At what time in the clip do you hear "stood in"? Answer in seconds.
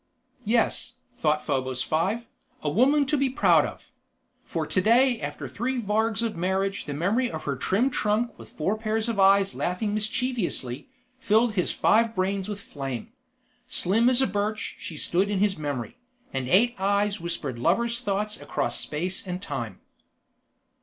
14.97-15.37